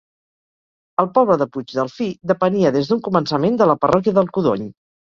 El 1.03 1.09
poble 1.17 1.37
de 1.43 1.47
Puigdelfí 1.57 2.09
depenia 2.35 2.75
des 2.79 2.91
d'un 2.91 3.07
començament 3.11 3.63
de 3.65 3.73
la 3.75 3.79
parròquia 3.87 4.21
del 4.23 4.35
Codony. 4.39 4.71